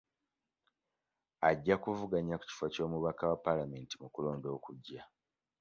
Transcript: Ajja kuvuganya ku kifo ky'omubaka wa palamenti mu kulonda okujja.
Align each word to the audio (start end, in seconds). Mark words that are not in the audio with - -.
Ajja 1.49 1.75
kuvuganya 1.83 2.35
ku 2.37 2.45
kifo 2.49 2.65
ky'omubaka 2.73 3.23
wa 3.31 3.37
palamenti 3.45 3.95
mu 4.01 4.07
kulonda 4.13 4.47
okujja. 4.57 5.01